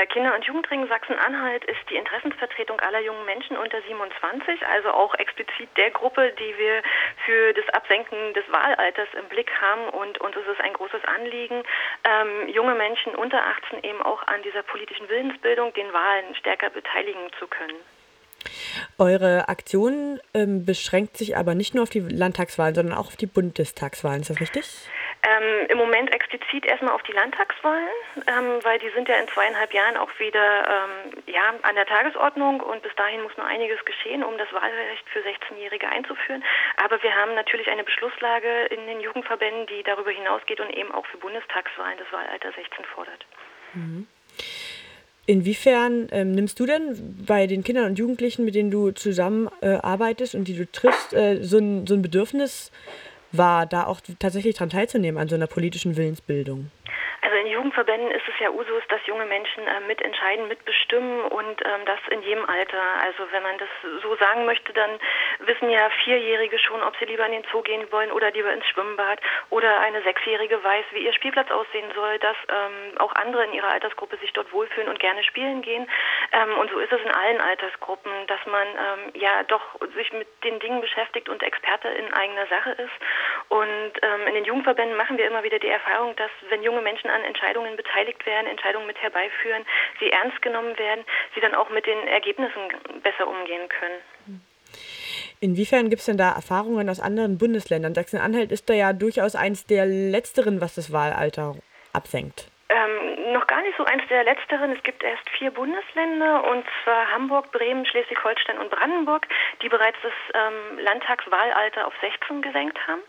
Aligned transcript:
Der 0.00 0.06
Kinder- 0.06 0.34
und 0.34 0.46
Jugendring 0.46 0.88
Sachsen-Anhalt 0.88 1.62
ist 1.66 1.90
die 1.90 1.96
Interessensvertretung 1.96 2.80
aller 2.80 3.00
jungen 3.00 3.26
Menschen 3.26 3.58
unter 3.58 3.82
27, 3.82 4.66
also 4.66 4.92
auch 4.92 5.14
explizit 5.16 5.68
der 5.76 5.90
Gruppe, 5.90 6.32
die 6.38 6.56
wir 6.56 6.82
für 7.26 7.52
das 7.52 7.68
Absenken 7.74 8.32
des 8.32 8.44
Wahlalters 8.50 9.08
im 9.18 9.28
Blick 9.28 9.50
haben. 9.60 9.90
Und 9.90 10.18
uns 10.22 10.34
ist 10.36 10.48
es 10.48 10.58
ein 10.64 10.72
großes 10.72 11.04
Anliegen, 11.04 11.62
ähm, 12.04 12.48
junge 12.48 12.76
Menschen 12.76 13.14
unter 13.14 13.44
18 13.44 13.84
eben 13.84 14.00
auch 14.00 14.26
an 14.26 14.42
dieser 14.42 14.62
politischen 14.62 15.06
Willensbildung, 15.10 15.74
den 15.74 15.92
Wahlen 15.92 16.34
stärker 16.34 16.70
beteiligen 16.70 17.28
zu 17.38 17.46
können. 17.46 17.76
Eure 18.96 19.50
Aktion 19.50 20.18
ähm, 20.32 20.64
beschränkt 20.64 21.18
sich 21.18 21.36
aber 21.36 21.54
nicht 21.54 21.74
nur 21.74 21.82
auf 21.82 21.90
die 21.90 22.00
Landtagswahlen, 22.00 22.74
sondern 22.74 22.96
auch 22.96 23.08
auf 23.08 23.16
die 23.16 23.26
Bundestagswahlen. 23.26 24.22
Ist 24.22 24.30
das 24.30 24.40
richtig? 24.40 24.64
Ähm, 25.22 25.66
Im 25.68 25.76
Moment 25.76 26.14
explizit 26.14 26.64
erstmal 26.64 26.94
auf 26.94 27.02
die 27.02 27.12
Landtagswahlen, 27.12 27.88
ähm, 28.26 28.58
weil 28.62 28.78
die 28.78 28.88
sind 28.90 29.06
ja 29.06 29.16
in 29.16 29.28
zweieinhalb 29.28 29.74
Jahren 29.74 29.98
auch 29.98 30.10
wieder 30.18 30.64
ähm, 30.66 31.22
ja, 31.26 31.54
an 31.60 31.74
der 31.74 31.84
Tagesordnung 31.84 32.60
und 32.60 32.82
bis 32.82 32.94
dahin 32.96 33.22
muss 33.22 33.36
noch 33.36 33.44
einiges 33.44 33.84
geschehen, 33.84 34.24
um 34.24 34.38
das 34.38 34.50
Wahlrecht 34.52 35.06
für 35.12 35.20
16-Jährige 35.20 35.88
einzuführen. 35.88 36.42
Aber 36.82 37.02
wir 37.02 37.14
haben 37.14 37.34
natürlich 37.34 37.68
eine 37.68 37.84
Beschlusslage 37.84 38.66
in 38.70 38.86
den 38.86 39.00
Jugendverbänden, 39.00 39.66
die 39.66 39.82
darüber 39.82 40.10
hinausgeht 40.10 40.58
und 40.58 40.70
eben 40.70 40.90
auch 40.90 41.04
für 41.04 41.18
Bundestagswahlen 41.18 41.98
das 41.98 42.10
Wahlalter 42.12 42.52
16 42.52 42.84
fordert. 42.86 43.26
Mhm. 43.74 44.06
Inwiefern 45.26 46.08
ähm, 46.12 46.32
nimmst 46.32 46.58
du 46.58 46.66
denn 46.66 47.24
bei 47.26 47.46
den 47.46 47.62
Kindern 47.62 47.84
und 47.84 47.98
Jugendlichen, 47.98 48.44
mit 48.44 48.54
denen 48.54 48.70
du 48.70 48.90
zusammenarbeitest 48.90 50.34
äh, 50.34 50.36
und 50.38 50.48
die 50.48 50.56
du 50.56 50.70
triffst, 50.70 51.12
äh, 51.12 51.36
so, 51.42 51.58
ein, 51.58 51.86
so 51.86 51.94
ein 51.94 52.02
Bedürfnis 52.02 52.72
wahr, 53.32 53.66
da 53.66 53.86
auch 53.86 54.00
tatsächlich 54.18 54.54
daran 54.54 54.70
teilzunehmen, 54.70 55.20
an 55.20 55.28
so 55.28 55.34
einer 55.34 55.46
politischen 55.46 55.96
Willensbildung? 55.96 56.70
Jugendverbänden 57.50 58.10
ist 58.10 58.26
es 58.28 58.38
ja 58.40 58.50
Usus, 58.50 58.82
dass 58.88 59.04
junge 59.06 59.26
Menschen 59.26 59.66
äh, 59.66 59.80
mitentscheiden, 59.80 60.48
mitbestimmen 60.48 61.22
und 61.22 61.60
ähm, 61.64 61.84
das 61.84 61.98
in 62.10 62.22
jedem 62.22 62.48
Alter. 62.48 62.82
Also 63.02 63.26
wenn 63.30 63.42
man 63.42 63.58
das 63.58 63.68
so 64.02 64.16
sagen 64.16 64.44
möchte, 64.46 64.72
dann 64.72 64.98
wissen 65.40 65.70
ja 65.70 65.90
Vierjährige 66.04 66.58
schon, 66.58 66.82
ob 66.82 66.96
sie 66.96 67.04
lieber 67.04 67.26
in 67.26 67.32
den 67.32 67.44
Zoo 67.50 67.62
gehen 67.62 67.90
wollen 67.92 68.12
oder 68.12 68.30
lieber 68.30 68.52
ins 68.52 68.66
Schwimmbad 68.66 69.20
oder 69.50 69.80
eine 69.80 70.02
Sechsjährige 70.02 70.62
weiß, 70.62 70.84
wie 70.92 71.04
ihr 71.04 71.12
Spielplatz 71.12 71.50
aussehen 71.50 71.90
soll, 71.94 72.18
dass 72.18 72.36
ähm, 72.48 72.98
auch 72.98 73.14
andere 73.14 73.44
in 73.44 73.52
ihrer 73.52 73.70
Altersgruppe 73.70 74.16
sich 74.18 74.32
dort 74.32 74.52
wohlfühlen 74.52 74.88
und 74.88 74.98
gerne 74.98 75.22
spielen 75.24 75.62
gehen. 75.62 75.88
Ähm, 76.32 76.58
und 76.58 76.70
so 76.70 76.78
ist 76.78 76.92
es 76.92 77.00
in 77.00 77.10
allen 77.10 77.40
Altersgruppen, 77.40 78.12
dass 78.26 78.44
man 78.46 78.66
ähm, 78.68 79.12
ja 79.14 79.42
doch 79.44 79.62
sich 79.96 80.12
mit 80.12 80.28
den 80.44 80.58
Dingen 80.60 80.80
beschäftigt 80.80 81.28
und 81.28 81.42
Experte 81.42 81.88
in 81.88 82.12
eigener 82.12 82.46
Sache 82.46 82.70
ist. 82.70 82.96
Und 83.48 83.92
ähm, 84.02 84.26
in 84.28 84.34
den 84.34 84.44
Jugendverbänden 84.44 84.96
machen 84.96 85.18
wir 85.18 85.26
immer 85.26 85.42
wieder 85.42 85.58
die 85.58 85.68
Erfahrung, 85.68 86.14
dass 86.16 86.30
wenn 86.48 86.62
junge 86.62 86.80
Menschen 86.80 87.10
an 87.10 87.24
Entscheidungen 87.24 87.39
beteiligt 87.76 88.24
werden, 88.26 88.46
Entscheidungen 88.46 88.86
mit 88.86 89.00
herbeiführen, 89.00 89.64
sie 89.98 90.10
ernst 90.10 90.40
genommen 90.42 90.78
werden, 90.78 91.04
sie 91.34 91.40
dann 91.40 91.54
auch 91.54 91.70
mit 91.70 91.86
den 91.86 92.06
Ergebnissen 92.08 92.60
besser 93.02 93.26
umgehen 93.26 93.68
können. 93.68 94.42
Inwiefern 95.40 95.88
gibt 95.88 96.00
es 96.00 96.06
denn 96.06 96.18
da 96.18 96.32
Erfahrungen 96.32 96.88
aus 96.90 97.00
anderen 97.00 97.38
Bundesländern? 97.38 97.94
Sachsen-Anhalt 97.94 98.52
ist 98.52 98.68
da 98.68 98.74
ja 98.74 98.92
durchaus 98.92 99.34
eins 99.34 99.66
der 99.66 99.86
letzteren, 99.86 100.60
was 100.60 100.74
das 100.74 100.92
Wahlalter 100.92 101.56
absenkt. 101.92 102.50
Ähm, 102.68 103.32
noch 103.32 103.48
gar 103.48 103.62
nicht 103.62 103.76
so 103.76 103.84
eins 103.84 104.02
der 104.08 104.22
letzteren. 104.22 104.70
Es 104.70 104.82
gibt 104.84 105.02
erst 105.02 105.28
vier 105.30 105.50
Bundesländer, 105.50 106.44
und 106.44 106.64
zwar 106.84 107.10
Hamburg, 107.10 107.50
Bremen, 107.50 107.84
Schleswig-Holstein 107.84 108.58
und 108.58 108.70
Brandenburg, 108.70 109.26
die 109.62 109.68
bereits 109.68 109.96
das 110.02 110.12
ähm, 110.34 110.78
Landtagswahlalter 110.78 111.86
auf 111.86 111.94
16 112.00 112.42
gesenkt 112.42 112.78
haben. 112.86 113.00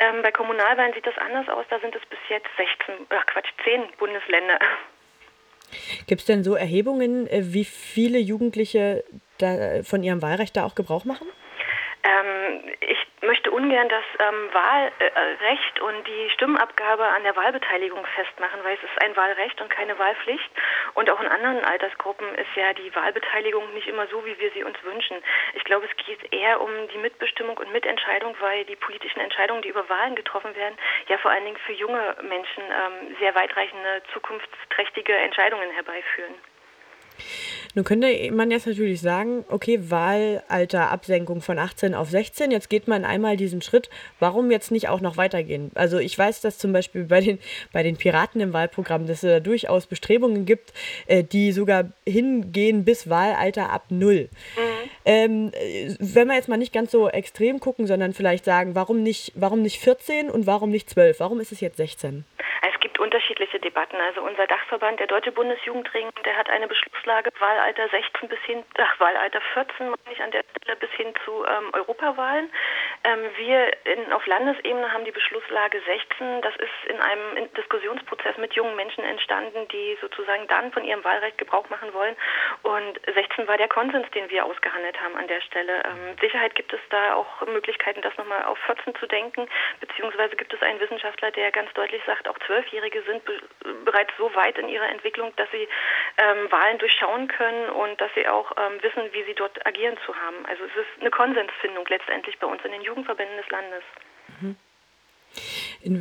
Ähm, 0.00 0.22
bei 0.22 0.30
Kommunalwahlen 0.30 0.92
sieht 0.94 1.06
das 1.06 1.18
anders 1.18 1.48
aus. 1.48 1.66
Da 1.70 1.80
sind 1.80 1.94
es 1.94 2.02
bis 2.08 2.18
jetzt 2.28 2.48
16, 2.56 3.06
ach 3.10 3.26
Quatsch, 3.26 3.48
10 3.64 3.82
Bundesländer. 3.98 4.58
Gibt 6.06 6.20
es 6.20 6.26
denn 6.26 6.44
so 6.44 6.54
Erhebungen, 6.54 7.26
äh, 7.26 7.52
wie 7.52 7.64
viele 7.64 8.18
Jugendliche 8.18 9.04
da 9.38 9.82
von 9.82 10.02
ihrem 10.02 10.22
Wahlrecht 10.22 10.56
da 10.56 10.64
auch 10.64 10.74
Gebrauch 10.74 11.04
machen? 11.04 11.26
Ähm, 12.08 12.62
ich 12.80 12.98
möchte 13.20 13.50
ungern 13.50 13.88
das 13.88 14.04
ähm, 14.18 14.48
Wahlrecht 14.52 15.80
und 15.80 16.06
die 16.06 16.30
Stimmabgabe 16.30 17.04
an 17.04 17.22
der 17.22 17.36
Wahlbeteiligung 17.36 18.04
festmachen, 18.14 18.60
weil 18.64 18.76
es 18.76 18.82
ist 18.82 19.02
ein 19.02 19.14
Wahlrecht 19.14 19.60
und 19.60 19.68
keine 19.68 19.98
Wahlpflicht. 19.98 20.50
Und 20.94 21.10
auch 21.10 21.20
in 21.20 21.28
anderen 21.28 21.62
Altersgruppen 21.64 22.34
ist 22.36 22.54
ja 22.56 22.72
die 22.72 22.94
Wahlbeteiligung 22.94 23.74
nicht 23.74 23.88
immer 23.88 24.06
so, 24.06 24.24
wie 24.24 24.38
wir 24.38 24.50
sie 24.52 24.64
uns 24.64 24.82
wünschen. 24.84 25.18
Ich 25.54 25.64
glaube, 25.64 25.86
es 25.86 26.06
geht 26.06 26.32
eher 26.32 26.62
um 26.62 26.70
die 26.94 26.98
Mitbestimmung 26.98 27.58
und 27.58 27.72
Mitentscheidung, 27.72 28.34
weil 28.40 28.64
die 28.64 28.76
politischen 28.76 29.20
Entscheidungen, 29.20 29.60
die 29.60 29.68
über 29.68 29.86
Wahlen 29.90 30.16
getroffen 30.16 30.56
werden, 30.56 30.78
ja 31.08 31.18
vor 31.18 31.30
allen 31.30 31.44
Dingen 31.44 31.58
für 31.66 31.72
junge 31.72 32.16
Menschen 32.22 32.62
ähm, 32.62 33.16
sehr 33.20 33.34
weitreichende, 33.34 34.02
zukunftsträchtige 34.14 35.14
Entscheidungen 35.14 35.70
herbeiführen. 35.72 36.34
Nun 37.78 37.84
könnte 37.84 38.32
man 38.32 38.50
jetzt 38.50 38.66
natürlich 38.66 39.00
sagen, 39.00 39.44
okay, 39.48 39.78
Wahlalterabsenkung 39.80 41.42
von 41.42 41.60
18 41.60 41.94
auf 41.94 42.10
16, 42.10 42.50
jetzt 42.50 42.70
geht 42.70 42.88
man 42.88 43.04
einmal 43.04 43.36
diesen 43.36 43.62
Schritt, 43.62 43.88
warum 44.18 44.50
jetzt 44.50 44.72
nicht 44.72 44.88
auch 44.88 45.00
noch 45.00 45.16
weitergehen? 45.16 45.70
Also 45.76 45.98
ich 45.98 46.18
weiß, 46.18 46.40
dass 46.40 46.58
zum 46.58 46.72
Beispiel 46.72 47.04
bei 47.04 47.20
den, 47.20 47.38
bei 47.72 47.84
den 47.84 47.96
Piraten 47.96 48.40
im 48.40 48.52
Wahlprogramm, 48.52 49.06
dass 49.06 49.22
es 49.22 49.30
da 49.30 49.38
durchaus 49.38 49.86
Bestrebungen 49.86 50.44
gibt, 50.44 50.72
äh, 51.06 51.22
die 51.22 51.52
sogar 51.52 51.92
hingehen 52.04 52.84
bis 52.84 53.08
Wahlalter 53.08 53.70
ab 53.70 53.84
null. 53.90 54.28
Mhm. 54.56 54.90
Ähm, 55.04 55.52
wenn 56.00 56.26
wir 56.26 56.34
jetzt 56.34 56.48
mal 56.48 56.56
nicht 56.56 56.72
ganz 56.72 56.90
so 56.90 57.08
extrem 57.08 57.60
gucken, 57.60 57.86
sondern 57.86 58.12
vielleicht 58.12 58.44
sagen, 58.44 58.74
warum 58.74 59.04
nicht, 59.04 59.30
warum 59.36 59.62
nicht 59.62 59.78
14 59.78 60.30
und 60.30 60.48
warum 60.48 60.70
nicht 60.70 60.90
12? 60.90 61.20
Warum 61.20 61.38
ist 61.38 61.52
es 61.52 61.60
jetzt 61.60 61.76
16? 61.76 62.24
Unterschiedliche 62.98 63.58
Debatten. 63.60 63.96
Also 63.96 64.22
unser 64.22 64.46
Dachverband, 64.46 65.00
der 65.00 65.06
Deutsche 65.06 65.32
Bundesjugendring, 65.32 66.08
der 66.24 66.36
hat 66.36 66.50
eine 66.50 66.68
Beschlusslage 66.68 67.30
Wahlalter 67.38 67.88
16 67.88 68.28
bis 68.28 68.38
hin, 68.40 68.64
ach, 68.78 69.00
Wahlalter 69.00 69.40
14, 69.54 69.90
meine 69.90 70.12
ich 70.12 70.22
an 70.22 70.30
der 70.30 70.44
Stelle, 70.62 70.76
bis 70.76 70.90
hin 70.92 71.12
zu 71.24 71.44
ähm, 71.44 71.70
Europawahlen. 71.72 72.50
Ähm, 73.04 73.20
wir 73.36 73.72
in, 73.84 74.12
auf 74.12 74.26
Landesebene 74.26 74.92
haben 74.92 75.04
die 75.04 75.12
Beschlusslage 75.12 75.80
16. 75.80 76.42
Das 76.42 76.54
ist 76.56 76.90
in 76.90 77.00
einem 77.00 77.52
Diskussionsprozess 77.54 78.36
mit 78.38 78.54
jungen 78.54 78.76
Menschen 78.76 79.04
entstanden, 79.04 79.68
die 79.68 79.96
sozusagen 80.00 80.46
dann 80.48 80.72
von 80.72 80.84
ihrem 80.84 81.04
Wahlrecht 81.04 81.38
Gebrauch 81.38 81.68
machen 81.70 81.92
wollen. 81.94 82.16
Und 82.62 83.00
16 83.12 83.46
war 83.46 83.56
der 83.56 83.68
Konsens, 83.68 84.10
den 84.10 84.28
wir 84.30 84.44
ausgehandelt 84.44 85.00
haben 85.00 85.16
an 85.16 85.28
der 85.28 85.40
Stelle. 85.42 85.82
Ähm, 85.84 86.16
Sicherheit 86.20 86.54
gibt 86.54 86.72
es 86.72 86.80
da 86.90 87.14
auch 87.14 87.46
Möglichkeiten, 87.46 88.02
das 88.02 88.16
nochmal 88.16 88.44
auf 88.44 88.58
14 88.66 88.94
zu 88.96 89.06
denken, 89.06 89.48
beziehungsweise 89.80 90.36
gibt 90.36 90.52
es 90.52 90.62
einen 90.62 90.80
Wissenschaftler, 90.80 91.30
der 91.30 91.50
ganz 91.52 91.72
deutlich 91.74 92.02
sagt, 92.04 92.28
auch 92.28 92.38
Zwölfjährige 92.46 93.02
sind 93.02 93.24
be 93.24 93.40
bereits 93.84 94.12
so 94.18 94.34
weit 94.34 94.58
in 94.58 94.68
ihrer 94.68 94.88
Entwicklung, 94.88 95.32
dass 95.36 95.50
sie 95.50 95.68
ähm, 96.18 96.50
Wahlen 96.50 96.78
durchschauen 96.78 97.28
können 97.28 97.70
und 97.70 98.00
dass 98.00 98.10
sie 98.14 98.26
auch 98.26 98.50
ähm, 98.56 98.82
wissen, 98.82 99.12
wie 99.12 99.24
sie 99.24 99.34
dort 99.34 99.64
agieren 99.66 99.96
zu 100.04 100.14
haben. 100.14 100.44
Also 100.46 100.64
es 100.64 100.72
ist 100.72 101.00
eine 101.00 101.10
Konsensfindung 101.10 101.86
letztendlich 101.88 102.38
bei 102.38 102.46
uns 102.46 102.62
in 102.64 102.72
den 102.72 102.82
Jugendverbänden 102.82 103.36
des 103.36 103.48
Landes. 103.50 103.82
Mhm. 104.40 104.56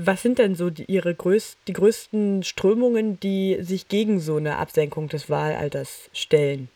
Was 0.06 0.24
sind 0.24 0.40
denn 0.40 0.56
so 0.56 0.70
die, 0.70 0.86
Ihre 0.86 1.14
größ 1.14 1.58
die 1.68 1.74
größten 1.74 2.44
Strömungen, 2.44 3.20
die 3.20 3.58
sich 3.60 3.88
gegen 3.88 4.20
so 4.20 4.38
eine 4.38 4.58
Absenkung 4.58 5.08
des 5.08 5.30
Wahlalters 5.30 6.10
stellen? 6.14 6.70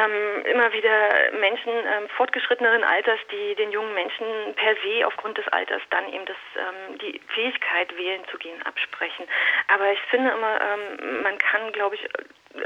Ähm, 0.00 0.44
immer 0.46 0.72
wieder 0.72 1.32
Menschen 1.40 1.72
ähm, 1.72 2.08
fortgeschritteneren 2.16 2.84
Alters, 2.84 3.18
die 3.30 3.54
den 3.56 3.70
jungen 3.70 3.92
Menschen 3.92 4.26
per 4.56 4.74
se 4.76 5.06
aufgrund 5.06 5.36
des 5.36 5.46
Alters 5.48 5.82
dann 5.90 6.10
eben 6.12 6.24
das, 6.24 6.36
ähm, 6.56 6.98
die 6.98 7.20
Fähigkeit, 7.34 7.94
wählen 7.98 8.22
zu 8.30 8.38
gehen, 8.38 8.62
absprechen. 8.62 9.26
Aber 9.68 9.92
ich 9.92 10.00
finde 10.10 10.30
immer, 10.30 10.58
ähm, 10.60 11.22
man 11.22 11.36
kann, 11.38 11.72
glaube 11.72 11.96
ich, 11.96 12.08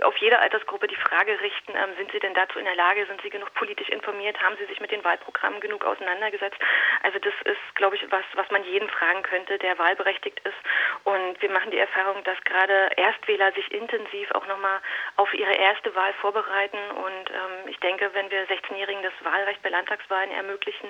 auf 0.03 0.17
jede 0.17 0.39
Altersgruppe 0.39 0.89
die 0.89 0.97
Frage 0.97 1.39
richten, 1.41 1.73
ähm, 1.73 1.95
sind 1.99 2.11
Sie 2.13 2.19
denn 2.19 2.33
dazu 2.33 2.59
in 2.59 2.65
der 2.65 2.75
Lage, 2.75 3.05
sind 3.07 3.21
Sie 3.21 3.29
genug 3.29 3.53
politisch 3.55 3.89
informiert, 3.91 4.41
haben 4.41 4.57
Sie 4.57 4.65
sich 4.65 4.81
mit 4.81 4.91
den 4.91 5.05
Wahlprogrammen 5.05 5.61
genug 5.61 5.85
auseinandergesetzt? 5.85 6.57
Also 7.03 7.19
das 7.19 7.35
ist, 7.45 7.75
glaube 7.75 7.97
ich, 7.97 8.11
was, 8.11 8.25
was 8.35 8.51
man 8.51 8.65
jeden 8.65 8.89
fragen 8.89 9.23
könnte, 9.23 9.59
der 9.59 9.79
wahlberechtigt 9.79 10.41
ist. 10.41 10.57
Und 11.05 11.41
wir 11.43 11.51
machen 11.51 11.71
die 11.71 11.79
Erfahrung, 11.79 12.25
dass 12.25 12.41
gerade 12.45 12.91
Erstwähler 12.97 13.53
sich 13.53 13.71
intensiv 13.73 14.31
auch 14.33 14.47
nochmal 14.47 14.81
auf 15.17 15.33
ihre 15.35 15.53
erste 15.53 15.95
Wahl 15.95 16.15
vorbereiten. 16.15 16.79
Und 16.91 17.31
ähm, 17.31 17.69
ich 17.69 17.79
denke, 17.81 18.09
wenn 18.15 18.31
wir 18.31 18.49
16-Jährigen 18.49 19.03
das 19.03 19.13
Wahlrecht 19.23 19.63
bei 19.63 19.69
Landtagswahlen 19.69 20.31
ermöglichen, 20.31 20.89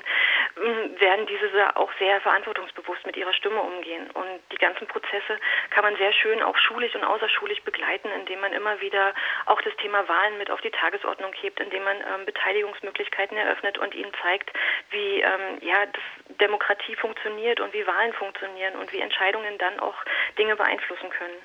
ähm, 0.56 1.00
werden 1.00 1.26
diese 1.26 1.76
auch 1.76 1.90
sehr 1.98 2.20
verantwortungsbewusst 2.20 3.06
mit 3.06 3.16
ihrer 3.16 3.32
Stimme 3.32 3.60
umgehen. 3.60 4.08
Und 4.12 4.40
die 4.52 4.58
ganzen 4.58 4.86
Prozesse 4.86 5.38
kann 5.70 5.82
man 5.82 5.96
sehr 5.96 6.12
schön 6.12 6.42
auch 6.42 6.56
schulisch 6.58 6.94
und 6.94 7.02
außerschulisch 7.02 7.62
begleiten, 7.62 8.08
indem 8.12 8.40
man 8.40 8.52
immer 8.52 8.80
wieder 8.80 8.83
wieder 8.84 9.14
auch 9.46 9.60
das 9.62 9.74
Thema 9.80 10.06
Wahlen 10.08 10.38
mit 10.38 10.50
auf 10.50 10.60
die 10.60 10.70
Tagesordnung 10.70 11.32
hebt, 11.40 11.58
indem 11.58 11.82
man 11.82 11.96
ähm, 11.96 12.26
Beteiligungsmöglichkeiten 12.26 13.36
eröffnet 13.36 13.78
und 13.78 13.94
ihnen 13.94 14.12
zeigt, 14.22 14.52
wie 14.90 15.20
ähm, 15.20 15.58
ja, 15.62 15.86
das 15.86 16.36
Demokratie 16.38 16.94
funktioniert 16.96 17.60
und 17.60 17.72
wie 17.72 17.86
Wahlen 17.86 18.12
funktionieren 18.12 18.76
und 18.76 18.92
wie 18.92 19.00
Entscheidungen 19.00 19.58
dann 19.58 19.80
auch 19.80 19.96
Dinge 20.38 20.56
beeinflussen 20.56 21.10
können. 21.10 21.36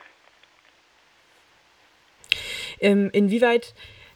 Ähm, 2.82 3.10
inwieweit 3.12 3.74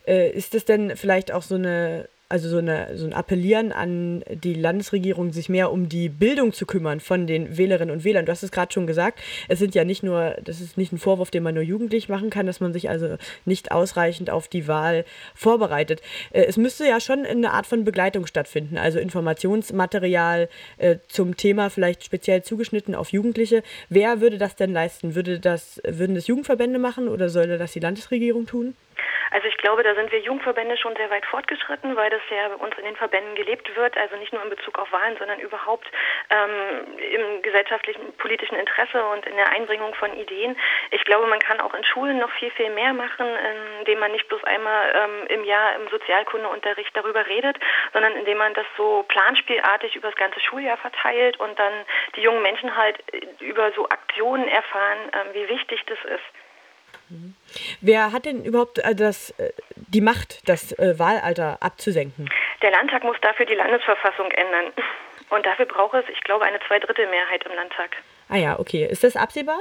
äh, 0.07 0.29
ist 0.29 0.55
es 0.55 0.65
denn 0.65 0.95
vielleicht 0.95 1.31
auch 1.31 1.41
so 1.41 1.55
eine 1.55 2.09
also 2.33 2.50
so, 2.50 2.57
eine, 2.57 2.97
so 2.97 3.06
ein 3.06 3.13
Appellieren 3.13 3.71
an 3.71 4.24
die 4.27 4.56
Landesregierung, 4.56 5.31
sich 5.31 5.50
mehr 5.50 5.71
um 5.71 5.88
die 5.88 6.09
Bildung 6.09 6.51
zu 6.51 6.65
kümmern 6.65 7.00
von 7.00 7.27
den 7.27 7.59
Wählerinnen 7.59 7.94
und 7.94 8.03
Wählern. 8.03 8.25
Du 8.25 8.31
hast 8.31 8.41
es 8.41 8.51
gerade 8.51 8.74
schon 8.74 8.88
gesagt, 8.88 9.19
es 9.50 9.59
sind 9.59 9.75
ja 9.75 9.83
nicht 9.83 10.01
nur, 10.01 10.35
das 10.44 10.59
ist 10.59 10.75
nicht 10.75 10.91
ein 10.91 10.97
Vorwurf, 10.97 11.30
den 11.30 11.44
man 11.44 11.53
nur 11.53 11.63
jugendlich 11.63 12.09
machen 12.09 12.31
kann, 12.31 12.47
dass 12.47 12.59
man 12.59 12.74
sich 12.74 12.89
also 12.89 13.18
nicht 13.45 13.71
ausreichend 13.71 14.31
auf 14.31 14.47
die 14.47 14.68
Wahl 14.68 15.06
vorbereitet. 15.35 16.01
Äh, 16.31 16.45
es 16.45 16.57
müsste 16.57 16.88
ja 16.88 17.00
schon 17.00 17.24
eine 17.24 17.51
Art 17.51 17.68
von 17.68 17.83
Begleitung 17.83 18.25
stattfinden, 18.25 18.79
also 18.79 18.97
Informationsmaterial 18.97 20.50
äh, 20.79 20.95
zum 21.07 21.38
Thema 21.38 21.69
vielleicht 21.69 22.03
speziell 22.03 22.41
zugeschnitten 22.41 22.95
auf 22.95 23.12
Jugendliche. 23.12 23.62
Wer 23.89 24.21
würde 24.21 24.39
das 24.39 24.56
denn 24.56 24.74
leisten? 24.74 25.13
Würde 25.13 25.39
das, 25.39 25.79
würden 25.88 26.15
das 26.15 26.25
Jugendverbände 26.25 26.79
machen 26.79 27.09
oder 27.09 27.29
sollte 27.29 27.59
das 27.59 27.74
die 27.74 27.79
Landesregierung 27.79 28.47
tun? 28.47 28.74
Also 29.33 29.47
ich 29.47 29.57
glaube, 29.57 29.81
da 29.81 29.95
sind 29.95 30.12
wir 30.12 30.19
Jugendverbände 30.19 30.77
schon 30.77 30.95
sehr 30.95 31.09
weit 31.09 31.25
fortgeschritten, 31.25 31.95
weil 31.95 32.12
das 32.12 32.21
ja 32.30 32.50
bei 32.50 32.63
uns 32.63 32.77
in 32.77 32.85
den 32.85 32.95
Verbänden 32.95 33.33
gelebt 33.33 33.75
wird, 33.75 33.97
also 33.97 34.15
nicht 34.18 34.31
nur 34.31 34.44
in 34.44 34.51
Bezug 34.51 34.77
auf 34.77 34.91
Wahlen, 34.91 35.18
sondern 35.18 35.39
überhaupt 35.39 35.88
ähm, 36.30 36.95
im 37.00 37.41
gesellschaftlichen, 37.41 38.13
politischen 38.18 38.56
Interesse 38.56 39.03
und 39.07 39.25
in 39.25 39.35
der 39.35 39.50
Einbringung 39.50 39.95
von 39.95 40.13
Ideen. 40.13 40.56
Ich 40.91 41.03
glaube, 41.06 41.25
man 41.25 41.39
kann 41.39 41.59
auch 41.62 41.74
in 41.74 41.83
Schulen 41.83 42.19
noch 42.19 42.30
viel, 42.33 42.51
viel 42.51 42.69
mehr 42.69 42.94
machen, 42.94 43.25
indem 43.80 43.97
man 43.97 44.12
nicht 44.12 44.27
bloß 44.27 44.44
einmal 44.44 44.94
ähm, 44.95 45.27
im 45.30 45.44
Jahr 45.45 45.77
im 45.77 45.88
Sozialkundeunterricht 45.88 46.95
darüber 46.95 47.25
redet, 47.25 47.57
sondern 47.91 48.15
indem 48.15 48.38
man 48.38 48.53
das 48.53 48.68
so 48.77 49.03
planspielartig 49.07 49.95
über 49.95 50.09
das 50.09 50.18
ganze 50.19 50.41
Schuljahr 50.41 50.77
verteilt 50.77 51.39
und 51.39 51.57
dann 51.57 51.74
die 52.15 52.21
jungen 52.21 52.44
Menschen 52.44 52.77
halt 52.77 53.00
über 53.39 53.71
so 53.71 53.89
Aktionen 53.89 54.47
erfahren, 54.47 55.00
ähm, 55.12 55.33
wie 55.33 55.50
wichtig 55.50 55.83
das 55.88 55.97
ist. 56.06 56.42
Wer 57.81 58.12
hat 58.12 58.25
denn 58.25 58.44
überhaupt 58.44 58.80
äh, 58.80 58.95
das, 58.95 59.31
äh, 59.31 59.51
die 59.75 60.01
Macht, 60.01 60.48
das 60.48 60.71
äh, 60.80 60.98
Wahlalter 60.98 61.57
abzusenken? 61.62 62.30
Der 62.62 62.71
Landtag 62.71 63.04
muss 63.04 63.18
dafür 63.21 63.45
die 63.45 63.56
Landesverfassung 63.56 64.31
ändern. 64.31 64.74
Und 65.30 65.45
dafür 65.45 65.65
braucht 65.65 65.95
es, 65.95 66.06
ich 66.10 66.21
glaube, 66.21 66.45
eine 66.45 66.60
Zweidrittelmehrheit 66.68 67.44
im 67.45 67.56
Landtag. 67.56 67.98
Ah 68.30 68.38
ja, 68.38 68.60
okay. 68.60 68.86
Ist 68.86 69.04
das 69.04 69.15
absehbar? 69.15 69.60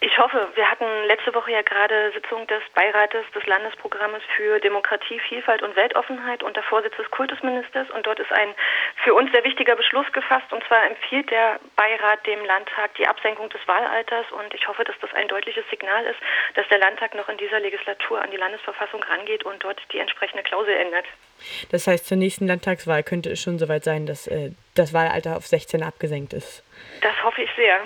Ich 0.00 0.16
hoffe, 0.16 0.46
wir 0.54 0.70
hatten 0.70 0.84
letzte 1.06 1.34
Woche 1.34 1.50
ja 1.50 1.62
gerade 1.62 2.12
Sitzung 2.12 2.46
des 2.46 2.62
Beirates 2.72 3.24
des 3.34 3.44
Landesprogrammes 3.46 4.22
für 4.36 4.60
Demokratie, 4.60 5.18
Vielfalt 5.18 5.60
und 5.62 5.74
Weltoffenheit 5.74 6.44
unter 6.44 6.62
Vorsitz 6.62 6.94
des 6.96 7.10
Kultusministers 7.10 7.90
und 7.90 8.06
dort 8.06 8.20
ist 8.20 8.30
ein 8.30 8.54
für 9.02 9.14
uns 9.14 9.32
sehr 9.32 9.42
wichtiger 9.42 9.74
Beschluss 9.74 10.06
gefasst 10.12 10.52
und 10.52 10.62
zwar 10.68 10.86
empfiehlt 10.86 11.28
der 11.32 11.58
Beirat 11.74 12.24
dem 12.28 12.44
Landtag 12.44 12.94
die 12.94 13.08
Absenkung 13.08 13.48
des 13.48 13.60
Wahlalters 13.66 14.26
und 14.30 14.54
ich 14.54 14.68
hoffe, 14.68 14.84
dass 14.84 14.94
das 15.00 15.12
ein 15.14 15.26
deutliches 15.26 15.64
Signal 15.68 16.04
ist, 16.04 16.20
dass 16.54 16.68
der 16.68 16.78
Landtag 16.78 17.16
noch 17.16 17.28
in 17.28 17.38
dieser 17.38 17.58
Legislatur 17.58 18.22
an 18.22 18.30
die 18.30 18.36
Landesverfassung 18.36 19.02
rangeht 19.02 19.44
und 19.44 19.64
dort 19.64 19.80
die 19.92 19.98
entsprechende 19.98 20.44
Klausel 20.44 20.74
ändert. 20.74 21.06
Das 21.72 21.88
heißt, 21.88 22.06
zur 22.06 22.18
nächsten 22.18 22.46
Landtagswahl 22.46 23.02
könnte 23.02 23.30
es 23.30 23.42
schon 23.42 23.58
soweit 23.58 23.82
sein, 23.82 24.06
dass 24.06 24.28
äh, 24.28 24.50
das 24.76 24.92
Wahlalter 24.92 25.36
auf 25.36 25.46
16 25.46 25.82
abgesenkt 25.82 26.32
ist. 26.32 26.62
Das 27.02 27.22
hoffe 27.22 27.42
ich 27.42 27.50
sehr. 27.56 27.76